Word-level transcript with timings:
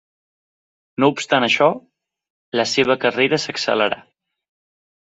No 1.03 1.09
obstant 1.15 1.45
això, 1.49 1.69
la 2.61 2.67
seva 2.75 2.99
carrera 3.07 3.43
s'accelerà. 3.47 4.05